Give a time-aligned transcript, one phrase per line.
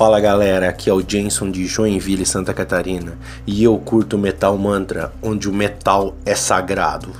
[0.00, 5.12] Fala galera, aqui é o Jenson de Joinville, Santa Catarina, e eu curto Metal Mantra,
[5.20, 7.12] onde o metal é sagrado.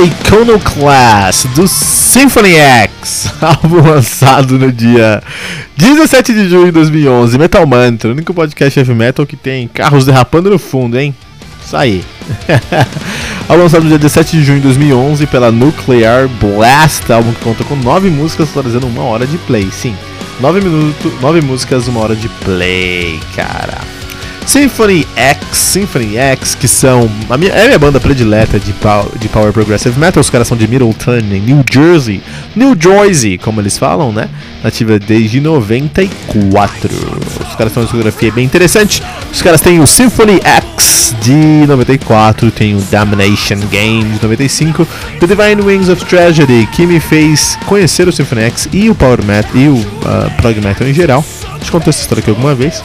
[0.00, 5.20] Iconoclast do Symphony X, álbum lançado no dia
[5.76, 7.36] 17 de junho de 2011.
[7.36, 11.12] Metal Mantra, o único podcast heavy metal que tem carros derrapando no fundo, hein?
[11.64, 12.04] Isso aí.
[13.48, 17.64] álbum lançado no dia 17 de junho de 2011 pela Nuclear Blast, álbum que conta
[17.64, 19.68] com 9 músicas, trazendo uma hora de play.
[19.72, 19.96] Sim,
[20.38, 23.97] 9 minutos, 9 músicas, uma hora de play, cara.
[24.48, 29.06] Symphony X, Symphony X, que são a minha, é a minha banda predileta de power,
[29.18, 30.22] de power progressive metal.
[30.22, 32.22] Os caras são de Middleton, New Jersey,
[32.56, 34.26] New Jersey, como eles falam, né?
[34.64, 36.88] Nativa desde 94.
[37.46, 39.02] Os caras têm uma discografia bem interessante.
[39.30, 44.88] Os caras têm o Symphony X de 94, tem o Damnation Game de 95,
[45.20, 49.22] The Divine Wings of Tragedy, que me fez conhecer o Symphony X e o Power
[49.22, 51.22] Metal e o uh, Prog Metal em geral.
[51.62, 52.82] Te contou essa história aqui alguma vez.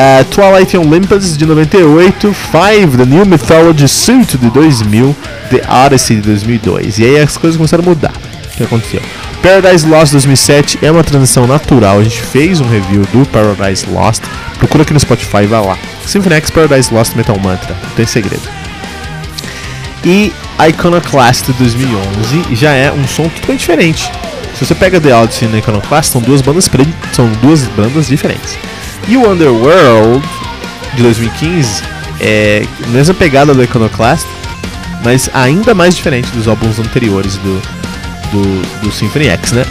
[0.00, 5.14] Uh, Twilight Olympus de 98, Five, The New Mythology Suit de 2000,
[5.50, 6.98] The Odyssey de 2002.
[7.00, 8.14] E aí as coisas começaram a mudar.
[8.46, 9.02] O que aconteceu?
[9.42, 11.98] Paradise Lost 2007 é uma transição natural.
[11.98, 14.22] A gente fez um review do Paradise Lost.
[14.58, 15.76] Procura aqui no Spotify, vai lá.
[16.06, 17.76] Symphony X Paradise Lost Metal Mantra.
[17.82, 18.48] Não tem segredo.
[20.02, 20.32] E
[20.66, 24.10] Iconoclast de 2011 já é um som totalmente diferente.
[24.54, 26.70] Se você pega The Odyssey e Iconoclast, são duas bandas,
[27.12, 28.56] são duas bandas diferentes.
[29.08, 30.24] E o Underworld
[30.94, 31.82] de 2015
[32.20, 34.26] é mesma pegada do Iconoclast,
[35.02, 37.62] mas ainda mais diferente dos álbuns anteriores do,
[38.30, 39.64] do, do Symphony X, né?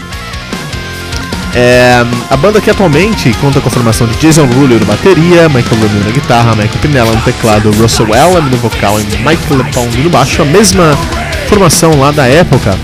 [1.56, 5.82] É, a banda que atualmente conta com a formação de Jason Rulio na bateria, Michael
[5.82, 10.10] Romeo na guitarra, Michael Pinella no teclado, Russell Allen no vocal e Michael Lepong no
[10.10, 10.96] baixo, a mesma
[11.48, 12.78] formação lá da época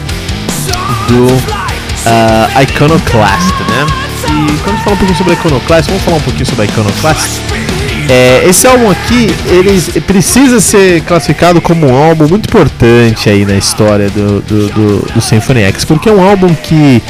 [1.08, 4.05] do uh, Iconoclast, né?
[4.28, 7.30] E quando a gente fala um pouquinho sobre Iconoclast, vamos falar um pouquinho sobre Iconoclast.
[8.10, 13.56] É, esse álbum aqui, ele precisa ser classificado como um álbum muito importante aí na
[13.56, 17.02] história do, do, do, do Symphony X, porque é um álbum que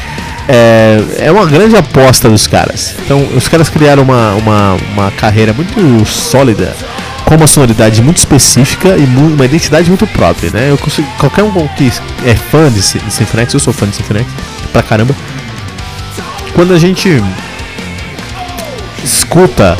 [0.47, 2.95] é, é, uma grande aposta dos caras.
[3.03, 6.73] Então, os caras criaram uma, uma, uma carreira muito sólida,
[7.25, 10.69] com uma sonoridade muito específica e uma identidade muito própria, né?
[10.69, 11.91] Eu consigo, qualquer um que
[12.23, 14.27] é fã de, de Symphony X, eu sou fã de Symphony X,
[14.71, 15.15] pra caramba,
[16.55, 17.21] quando a gente
[19.03, 19.77] escuta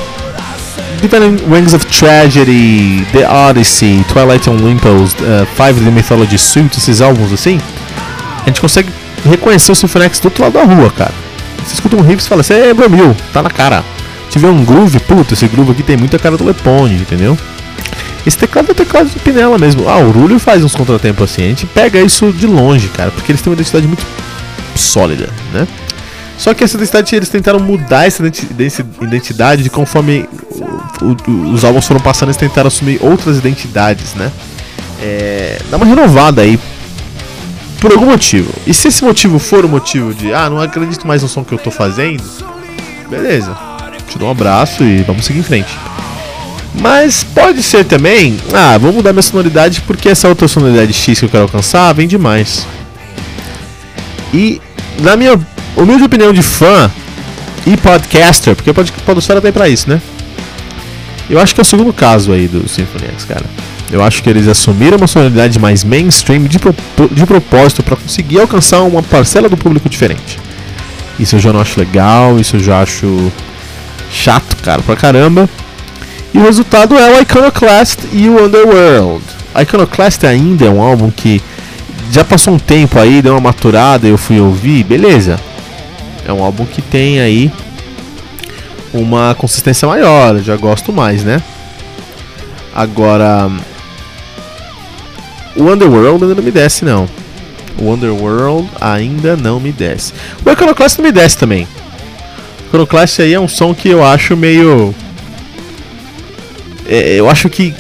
[1.02, 7.32] Divine Wings of Tragedy, The Odyssey, Twilight Olympus, uh, Five The Mythology Suit, esses álbuns
[7.32, 7.60] assim,
[8.44, 8.90] a gente consegue
[9.24, 11.14] reconhecer o Symphony X do outro lado da rua, cara.
[11.66, 13.84] Você escuta um riff e fala, você é Bromil, tá na cara.
[14.26, 17.38] Se tiver um groove, puta, esse groove aqui tem muita cara do Lepone, entendeu?
[18.26, 19.88] Esse teclado é o teclado de Pinela mesmo.
[19.88, 21.44] Ah, o Rulio faz uns contratempos assim.
[21.44, 24.06] A gente pega isso de longe, cara, porque eles têm uma identidade muito
[24.76, 25.66] sólida, né?
[26.38, 28.24] Só que essa identidade eles tentaram mudar essa
[29.02, 30.28] identidade conforme
[31.54, 34.32] os álbuns foram passando, eles tentaram assumir outras identidades, né?
[35.02, 36.60] É, dá uma renovada aí
[37.80, 38.52] por algum motivo.
[38.66, 41.54] E se esse motivo for o motivo de, ah, não acredito mais no som que
[41.54, 42.24] eu tô fazendo,
[43.10, 43.56] beleza.
[44.10, 45.78] Te dou um abraço e vamos seguir em frente.
[46.82, 51.26] Mas pode ser também, ah, vou mudar minha sonoridade porque essa outra sonoridade X que
[51.26, 52.68] eu quero alcançar vem demais.
[54.34, 54.62] E
[55.00, 55.40] na minha
[55.76, 56.90] humilde opinião de fã
[57.66, 60.02] e podcaster, porque o podosfera aí pra isso, né?
[61.30, 63.46] Eu acho que é o segundo caso aí do Symphony X, cara.
[63.92, 66.76] Eu acho que eles assumiram uma sonoridade mais mainstream de, pro,
[67.12, 70.40] de propósito para conseguir alcançar uma parcela do público diferente.
[71.20, 73.32] Isso eu já não acho legal, isso eu já acho
[74.12, 75.50] chato, cara, pra caramba.
[76.34, 79.24] E o resultado é o Iconoclast e o Underworld.
[79.62, 81.42] Iconoclast ainda é um álbum que
[82.12, 85.40] já passou um tempo aí, deu uma maturada, eu fui ouvir, beleza.
[86.26, 87.52] É um álbum que tem aí
[88.94, 91.42] uma consistência maior, já gosto mais, né?
[92.74, 93.50] Agora
[95.56, 97.08] o Underworld ainda não me desce não.
[97.78, 100.14] O Underworld ainda não me desce.
[100.46, 101.68] O Iconoclast não me desce também.
[102.66, 104.94] O Iconoclast aí é um som que eu acho meio
[106.88, 107.74] é, eu acho que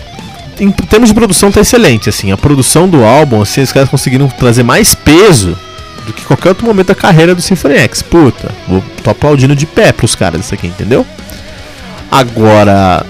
[0.59, 4.27] em termos de produção tá excelente, assim, a produção do álbum, assim, os caras conseguiram
[4.29, 5.57] trazer mais peso
[6.05, 8.01] do que qualquer outro momento da carreira do Symphony X.
[8.01, 11.05] Puta, vou, tô aplaudindo de pé pros caras isso aqui, entendeu?
[12.11, 13.05] Agora,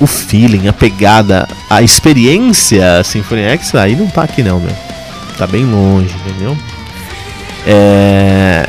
[0.00, 4.76] o feeling, a pegada, a experiência Symphony X, aí não tá aqui não, meu.
[5.38, 6.56] Tá bem longe, entendeu?
[7.66, 8.66] É...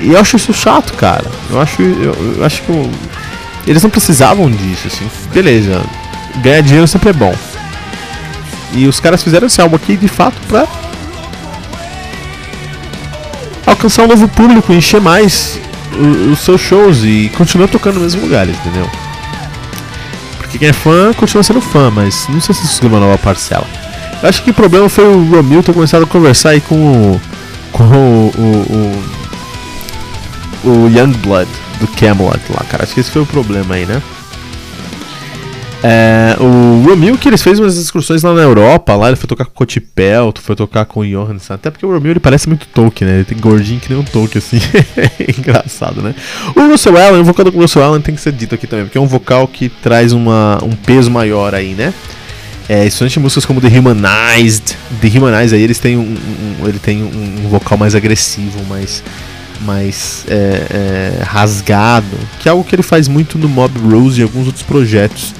[0.00, 1.26] E eu acho isso chato, cara.
[1.50, 2.90] Eu acho, eu, eu acho que eu...
[3.66, 5.08] eles não precisavam disso, assim.
[5.32, 5.82] Beleza,
[6.42, 7.34] ganhar dinheiro sempre é bom.
[8.72, 10.66] E os caras fizeram esse álbum aqui de fato pra
[13.80, 15.58] alcançar um novo público, encher mais
[16.30, 18.88] os, seus shows e continuar tocando nos mesmos lugares, entendeu?
[20.36, 23.16] Porque quem é fã continua sendo fã, mas não sei se isso é uma nova
[23.16, 23.66] parcela.
[24.22, 27.20] Eu acho que o problema foi o Romil ter começado a conversar aí com o.
[27.72, 28.32] com o.
[28.36, 29.00] o,
[30.68, 31.48] o, o Youngblood
[31.80, 32.84] do Camelot lá, cara.
[32.84, 34.02] Acho que esse foi o problema aí, né?
[35.82, 39.46] É, o Romil que eles fez umas excursões lá na Europa, lá ele foi tocar
[39.46, 42.66] com o Cotipel, foi tocar com o Johansson, até porque o Romil ele parece muito
[42.66, 43.16] Tolkien, né?
[43.16, 44.58] Ele tem gordinho que nem um Tolkien, assim.
[45.38, 46.14] Engraçado, né?
[46.54, 48.98] O Russell Allen, o vocal do Russell Allen tem que ser dito aqui também, porque
[48.98, 51.94] é um vocal que traz uma, um peso maior aí, né?
[52.68, 57.02] É, em músicas como The Humanized, The Humanized aí eles têm um, um ele tem
[57.02, 59.02] um, um, vocal mais agressivo, mais
[59.62, 64.22] mais é, é, rasgado, que é algo que ele faz muito no Mob Rose e
[64.22, 65.34] alguns outros projetos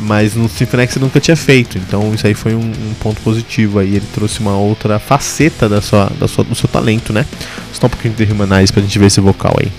[0.00, 3.78] mas no Symphony X nunca tinha feito, então isso aí foi um, um, ponto positivo
[3.78, 7.26] aí, ele trouxe uma outra faceta da sua, da sua, do seu talento, né?
[7.72, 9.70] Só um pouquinho de Humanize pra gente ver esse vocal aí.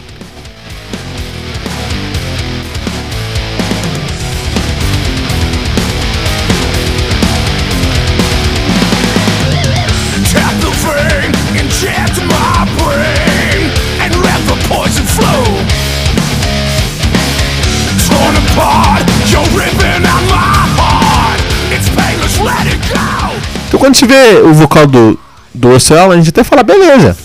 [23.81, 25.19] Quando gente vê o vocal do,
[25.51, 27.17] do Oceano, a gente até fala, beleza,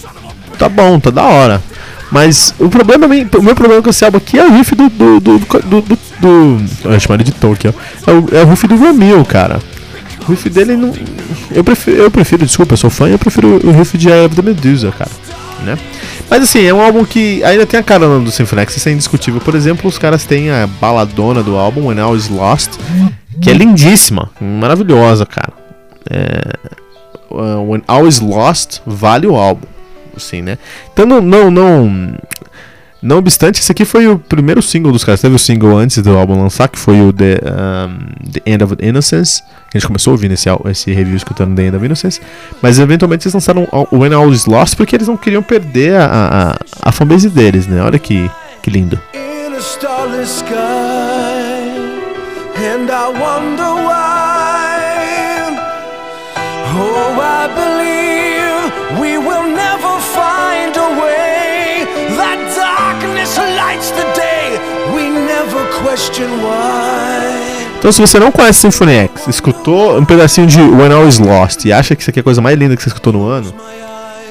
[0.59, 1.63] tá bom, tá da hora.
[2.11, 4.89] Mas o problema, o meu problema com esse álbum aqui é o riff do.
[4.89, 5.21] do.
[5.21, 5.39] do.
[5.39, 5.83] do.
[5.83, 7.75] do, do eu chamo ele de Tolkien.
[8.07, 9.61] É o, é o riff do Romeo, cara.
[10.27, 10.95] O riff dele não.
[11.51, 14.35] Eu prefiro, eu prefiro, desculpa, eu sou fã, eu prefiro o riff de Eye of
[14.35, 15.11] the Medusa, cara.
[15.63, 15.77] Né?
[16.31, 18.93] Mas assim, é um álbum que ainda tem a cara do Symphony X, isso é
[18.93, 19.43] indiscutível.
[19.43, 22.71] Por exemplo, os caras têm a baladona do álbum, When I Was Lost,
[23.43, 25.66] que é lindíssima, maravilhosa, cara é,
[26.11, 29.67] uh, When All Is Lost vale o álbum,
[30.17, 30.59] assim, né?
[30.93, 32.15] Então não, não, não,
[33.03, 35.21] não obstante, esse aqui foi o primeiro single dos caras.
[35.21, 38.77] Teve o single antes do álbum lançar, que foi o The, um, The End of
[38.81, 39.43] Innocence.
[39.73, 42.21] A gente começou ouvindo esse, esse review escutando The End of Innocence.
[42.63, 46.57] Mas eventualmente eles lançaram o When All Is Lost porque eles não queriam perder a,
[46.83, 47.83] a, a fanbase deles, né?
[47.83, 48.31] Olha que,
[48.63, 48.99] que lindo.
[49.15, 50.55] In a starless sky,
[52.59, 54.06] and I wonder why.
[67.79, 71.65] Então, se você não conhece Symphony X, escutou um pedacinho de When I Was Lost
[71.65, 73.55] e acha que isso aqui é a coisa mais linda que você escutou no ano,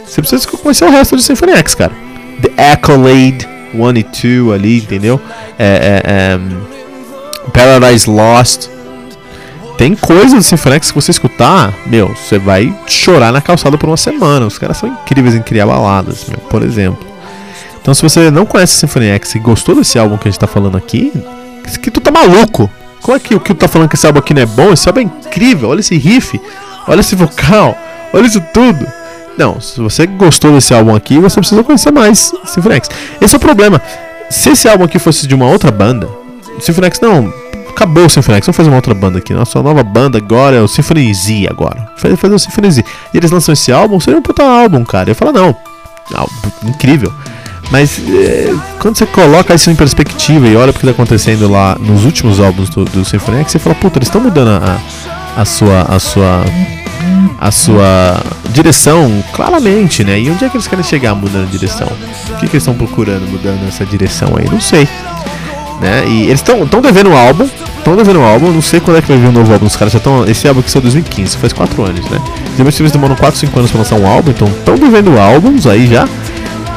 [0.06, 1.94] você precisa conhecer o resto de Symphony X, cara.
[2.42, 5.22] The Accolade 1 e 2 ali, entendeu?
[5.58, 6.40] É, é, é,
[7.52, 8.68] Paradise Lost.
[9.78, 13.98] Tem coisas do Sinfonex que você escutar, meu, você vai chorar na calçada por uma
[13.98, 14.46] semana.
[14.46, 17.06] Os caras são incríveis em criar baladas, meu, por exemplo.
[17.82, 20.48] Então, se você não conhece Symphony X e gostou desse álbum que a gente tá
[20.48, 21.12] falando aqui,
[21.80, 22.70] que tu tá maluco.
[23.02, 24.74] Como é que o que tu tá falando que esse álbum aqui não é bom?
[24.74, 25.70] Esse álbum é incrível.
[25.70, 26.40] Olha esse riff,
[26.88, 27.78] olha esse vocal,
[28.14, 28.86] olha isso tudo.
[29.38, 32.90] Não, se você gostou desse álbum aqui, você precisa conhecer mais Symphony X.
[33.20, 33.82] Esse é o problema.
[34.30, 36.10] Se esse álbum aqui fosse de uma outra banda,
[36.60, 37.32] Symphony X não
[37.76, 39.34] acabou o Symphony X, vamos fazer uma outra banda aqui.
[39.34, 41.92] Nossa nova banda agora é o Symphony Z agora.
[41.98, 42.86] Fazer, fazer o Symphony Z.
[43.14, 45.12] E eles lançam esse álbum, seria um puta álbum, cara.
[45.12, 45.56] Eu falo, não.
[46.64, 47.14] incrível.
[47.72, 51.76] Mas é, quando você coloca isso em perspectiva e olha o que está acontecendo lá
[51.80, 53.18] nos últimos álbuns do, do você
[53.60, 54.80] fala, puta, eles estão mudando a,
[55.42, 55.82] a sua.
[55.82, 56.44] a sua.
[57.40, 60.20] a sua direção claramente, né?
[60.20, 61.88] E onde é que eles querem chegar mudando a direção?
[61.88, 64.48] O que, que eles estão procurando mudando essa direção aí?
[64.50, 64.88] Não sei.
[65.82, 66.06] né?
[66.08, 69.08] E eles estão devendo um álbum, estão devendo um álbum, não sei quando é que
[69.10, 71.52] vai vir um novo álbum, os caras já estão, esse álbum aqui saiu 2015, faz
[71.52, 72.22] 4 anos, né?
[72.52, 75.88] Geralmente eles demoram 4, 5 anos pra lançar um álbum, então estão devendo álbuns aí
[75.88, 76.08] já,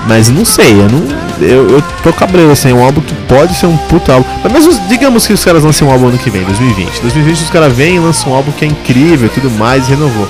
[0.09, 1.07] mas não sei, eu não,
[1.41, 4.89] eu, eu tô cabreiro assim, um álbum que pode ser um puta álbum, mas mesmo,
[4.89, 7.97] digamos que os caras lancem um álbum ano que vem, 2020, 2020 os caras vêm
[7.97, 10.27] e lançam um álbum que é incrível e tudo mais, e renovou.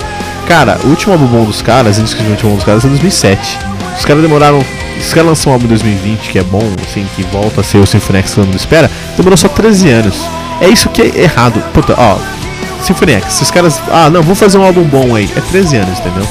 [0.47, 3.57] Cara, o último álbum bom dos caras, indiscutivelmente o último bom dos caras, é 2007.
[3.97, 4.63] Os caras demoraram
[4.99, 7.77] os caras lançam um álbum em 2020 que é bom, assim, que volta a ser
[7.77, 10.19] o Symphony X que todo mundo espera, demorou só 13 anos.
[10.59, 11.63] É isso que é errado.
[11.73, 12.17] Puta, ó,
[12.83, 13.81] Symphony X, os caras.
[13.89, 15.29] Ah, não, vamos fazer um álbum bom aí.
[15.35, 16.27] É 13 anos, entendeu?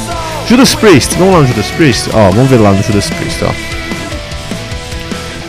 [0.48, 2.08] Judas Priest, vamos lá no Judas Priest?
[2.14, 3.52] Ó, vamos ver lá no Judas Priest, ó.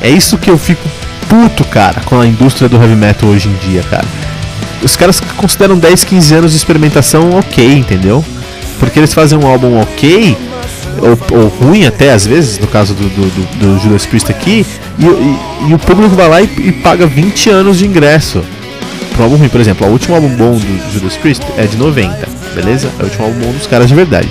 [0.01, 0.81] É isso que eu fico
[1.29, 4.05] puto, cara, com a indústria do heavy metal hoje em dia, cara.
[4.83, 8.23] Os caras consideram 10, 15 anos de experimentação ok, entendeu?
[8.77, 10.37] Porque eles fazem um álbum ok
[11.01, 14.65] ou, ou, ruim até às vezes, no caso do, do, do, do Judas Priest aqui,
[14.97, 18.43] e, e, e, o público vai lá e, e, paga 20 anos de ingresso.
[19.13, 22.38] Pro álbum ruim, por exemplo, o último álbum bom do Judas Priest é de 90,
[22.61, 22.89] beleza?
[22.99, 24.29] É o último álbum dos caras de verdade.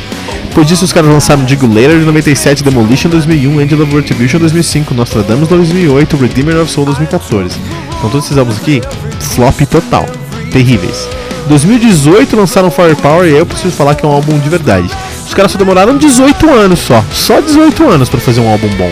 [0.48, 4.94] Depois disso, os caras lançaram Digo Later de 97, Demolition 2001, Angel of Retribution 2005,
[4.94, 7.56] Nostradamus 2008, Redeemer of Soul 2014.
[7.96, 8.82] Então, todos esses álbuns aqui,
[9.20, 10.06] flop total,
[10.52, 11.08] terríveis.
[11.48, 14.88] 2018 lançaram Firepower e eu preciso falar que é um álbum de verdade.
[15.26, 17.02] Os caras só demoraram 18 anos só.
[17.12, 18.90] Só 18 anos para fazer um álbum bom.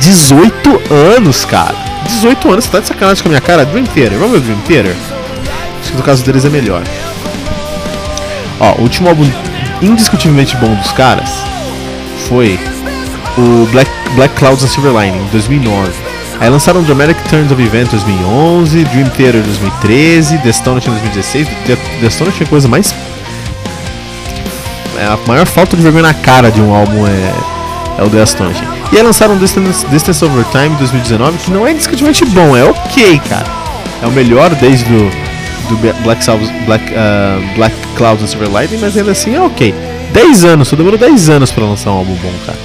[0.00, 0.82] 18
[1.16, 1.74] anos, cara.
[2.06, 3.64] 18 anos, você tá de sacanagem com a minha cara?
[3.64, 4.96] Dream Theater, vamos ver o Dream Theater?
[5.80, 6.82] Acho que no caso deles é melhor.
[8.62, 9.28] Ó, o último álbum
[9.82, 11.28] indiscutivelmente bom dos caras
[12.28, 12.58] foi
[13.36, 15.90] o Black, Black Clouds and Silver Lining, 2009.
[16.38, 21.48] Aí lançaram Dramatic Turns of Event 2011, Dream Theater 2013, The Astonishing 2016.
[21.66, 22.94] The, The Astonishing é a coisa mais
[24.96, 27.32] é a maior falta de vergonha na cara de um álbum é,
[27.98, 28.64] é o Astonishing.
[28.92, 33.20] E aí lançaram Distance, Distance Over Time 2019, que não é indiscutivelmente bom, é ok,
[33.28, 33.46] cara.
[34.00, 35.10] É o melhor desde do,
[35.74, 39.74] do Black, Salves, Black, uh, Black Clouds and Silver Lightning, mas ainda assim é ok.
[40.12, 42.58] 10 anos, só demorou 10 anos pra lançar um álbum bom, cara.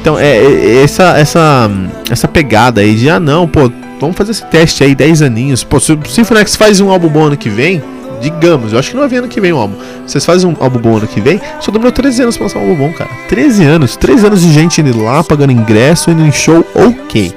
[0.00, 1.70] Então, é, é, essa, essa,
[2.10, 5.62] essa pegada aí de, ah não, pô, vamos fazer esse teste aí, 10 aninhos.
[5.62, 7.82] Pô, se o Symphony X faz um álbum bom ano que vem,
[8.20, 9.76] Digamos, eu acho que não vai vir ano que vem um álbum.
[10.06, 12.68] Vocês fazem um álbum bom ano que vem, só demorou 13 anos pra lançar um
[12.68, 13.10] álbum bom, cara.
[13.28, 17.32] 13 anos, 13 anos de gente indo lá, pagando ingresso, indo em show, ok.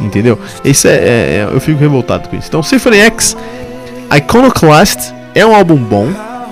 [0.00, 0.38] Entendeu?
[0.64, 2.46] Isso é, é, é Eu fico revoltado com isso.
[2.48, 3.36] Então, Symphony X,
[4.16, 6.08] Iconoclast é um álbum bom.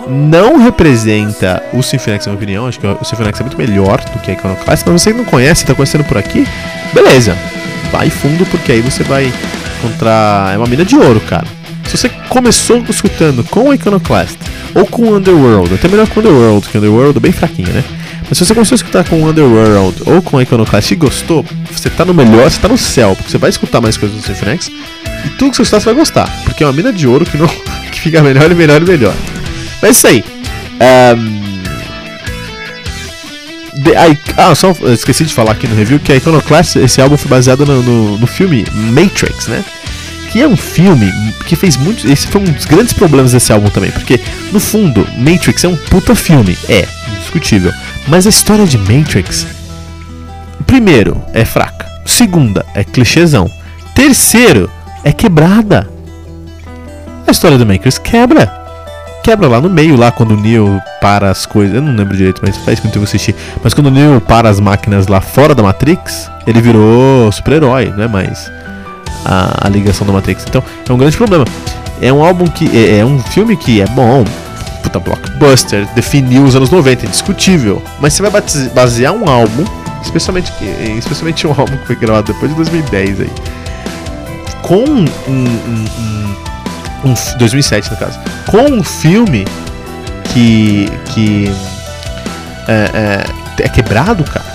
[0.08, 2.66] Não representa o Symphony X, na minha opinião.
[2.66, 4.84] Acho que o Symphony X é muito melhor do que a Iconoclast.
[4.84, 6.44] Mas você que não conhece, tá conhecendo por aqui,
[6.92, 7.36] beleza.
[7.92, 9.32] Vai fundo, porque aí você vai
[9.78, 10.54] encontrar.
[10.54, 11.46] É uma mina de ouro, cara.
[11.86, 14.38] Se você começou escutando com o Iconoclast
[14.74, 17.84] ou com Underworld, até melhor com Underworld, que Underworld é bem fraquinho, né?
[18.28, 22.04] Mas se você começou a escutar com Underworld ou com Iconoclast e gostou, você tá
[22.04, 24.68] no melhor, você tá no céu, porque você vai escutar mais coisas do Symphony X
[24.68, 27.36] e tudo que você escutar você vai gostar, porque é uma mina de ouro que,
[27.36, 27.48] não,
[27.90, 29.14] que fica melhor e melhor e melhor.
[29.80, 30.24] Mas é isso aí.
[31.18, 31.42] Um,
[33.82, 33.94] The,
[34.36, 37.64] ah, só esqueci de falar aqui no review que a Iconoclast, esse álbum foi baseado
[37.64, 39.64] no, no, no filme Matrix, né?
[40.32, 41.12] que é um filme
[41.46, 42.10] que fez muito.
[42.10, 44.18] Esse foi um dos grandes problemas desse álbum também, porque
[44.50, 47.70] no fundo, Matrix é um puta filme, é, indiscutível.
[48.08, 49.46] Mas a história de Matrix,
[50.66, 51.86] primeiro, é fraca.
[52.06, 53.50] Segunda, é clichêzão.
[53.94, 54.70] Terceiro,
[55.04, 55.88] é quebrada.
[57.26, 58.50] A história do Matrix quebra.
[59.22, 61.76] Quebra lá no meio, lá quando o Neo para as coisas.
[61.76, 63.34] Eu não lembro direito, mas faz muito tempo eu assisti.
[63.62, 68.04] Mas quando o Neo para as máquinas lá fora da Matrix, ele virou super-herói, não
[68.04, 68.50] é mais
[69.24, 70.44] a, a ligação da Matrix.
[70.48, 71.44] Então é um grande problema.
[72.00, 72.68] É um álbum que.
[72.76, 74.24] É, é um filme que é bom,
[74.82, 77.82] puta blockbuster, definiu os anos 90, indiscutível.
[78.00, 78.42] Mas você vai
[78.74, 79.64] basear um álbum,
[80.02, 80.52] especialmente,
[80.98, 83.30] especialmente um álbum que foi gravado depois de 2010 aí,
[84.62, 85.86] com um, um,
[87.04, 89.44] um, um 2007 no caso, com um filme
[90.32, 91.52] que que
[92.68, 93.26] é,
[93.58, 94.52] é, é quebrado, cara.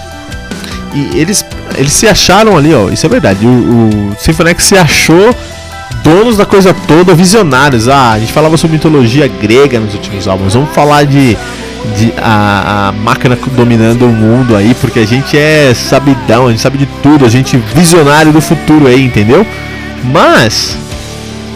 [0.94, 1.46] E eles
[1.78, 2.90] eles se acharam ali, ó.
[2.90, 3.46] Isso é verdade.
[3.46, 5.36] O, o Symphony se achou
[6.04, 7.88] donos da coisa toda, visionários.
[7.88, 10.54] Ah, a gente falava sobre mitologia grega nos últimos álbuns.
[10.54, 11.38] Vamos falar de,
[11.98, 16.62] de a, a máquina dominando o mundo aí, porque a gente é sabidão, a gente
[16.62, 19.46] sabe de tudo, a gente é visionário do futuro aí, entendeu?
[20.04, 20.78] Mas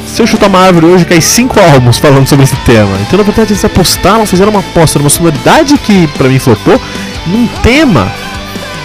[0.05, 2.97] se eu chutar uma árvore hoje, cai cinco álbuns falando sobre esse tema.
[3.01, 6.79] Então, na verdade, eles apostaram, fizeram uma aposta numa sonoridade que para mim flopou,
[7.27, 8.11] num tema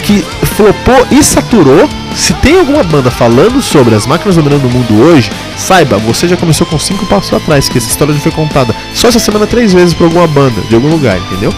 [0.03, 1.89] que flopou e saturou.
[2.15, 6.37] Se tem alguma banda falando sobre as máquinas dominando o mundo hoje, saiba, você já
[6.37, 9.73] começou com cinco passos atrás, que essa história já foi contada só essa semana três
[9.73, 11.53] vezes por alguma banda, de algum lugar, entendeu?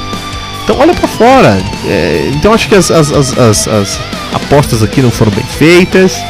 [0.63, 1.57] Então olha para fora.
[1.85, 3.99] É, então acho que as, as, as, as,
[4.33, 6.21] apostas aqui não foram bem feitas.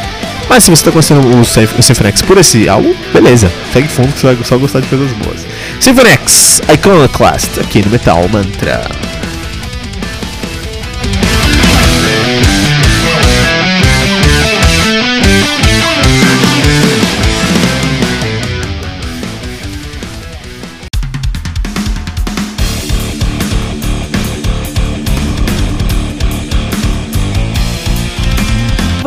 [0.49, 4.19] Mas se você está conhecendo o, Symphony X por esse álbum, beleza, segue fundo que
[4.19, 5.45] você vai só gostar de coisas boas.
[5.79, 9.08] Symphony X, Iconoclast, aqui no Metal Mantra.